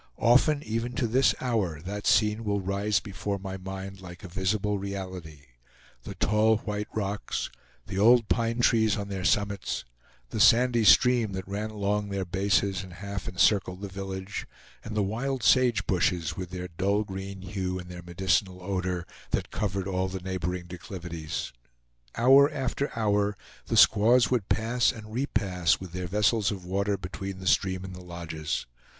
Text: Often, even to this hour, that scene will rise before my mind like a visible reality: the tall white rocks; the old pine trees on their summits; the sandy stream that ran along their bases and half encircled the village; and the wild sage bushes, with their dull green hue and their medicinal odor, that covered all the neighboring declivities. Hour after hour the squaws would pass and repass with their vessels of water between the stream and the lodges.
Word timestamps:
Often, 0.17 0.63
even 0.63 0.93
to 0.93 1.05
this 1.05 1.35
hour, 1.39 1.79
that 1.81 2.07
scene 2.07 2.43
will 2.43 2.59
rise 2.59 2.99
before 2.99 3.37
my 3.37 3.55
mind 3.57 4.01
like 4.01 4.23
a 4.23 4.27
visible 4.27 4.79
reality: 4.79 5.41
the 6.05 6.15
tall 6.15 6.57
white 6.57 6.87
rocks; 6.91 7.51
the 7.85 7.99
old 7.99 8.27
pine 8.27 8.61
trees 8.61 8.97
on 8.97 9.09
their 9.09 9.23
summits; 9.23 9.85
the 10.31 10.39
sandy 10.39 10.85
stream 10.85 11.33
that 11.33 11.47
ran 11.47 11.69
along 11.69 12.09
their 12.09 12.25
bases 12.25 12.81
and 12.83 12.93
half 12.93 13.27
encircled 13.27 13.81
the 13.81 13.89
village; 13.89 14.47
and 14.83 14.97
the 14.97 15.03
wild 15.03 15.43
sage 15.43 15.85
bushes, 15.85 16.35
with 16.35 16.49
their 16.49 16.67
dull 16.79 17.03
green 17.03 17.43
hue 17.43 17.77
and 17.77 17.87
their 17.91 18.01
medicinal 18.01 18.59
odor, 18.63 19.05
that 19.29 19.51
covered 19.51 19.87
all 19.87 20.07
the 20.07 20.21
neighboring 20.21 20.65
declivities. 20.65 21.53
Hour 22.15 22.49
after 22.51 22.89
hour 22.97 23.37
the 23.67 23.77
squaws 23.77 24.31
would 24.31 24.49
pass 24.49 24.91
and 24.91 25.13
repass 25.13 25.79
with 25.79 25.91
their 25.91 26.07
vessels 26.07 26.49
of 26.49 26.65
water 26.65 26.97
between 26.97 27.37
the 27.37 27.45
stream 27.45 27.85
and 27.85 27.93
the 27.95 28.01
lodges. 28.03 28.65